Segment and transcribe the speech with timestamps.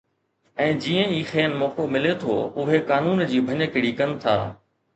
[0.63, 4.39] ۽ جيئن ئي کين موقعو ملي ٿو، اهي قانون جي ڀڃڪڙي ڪن ٿا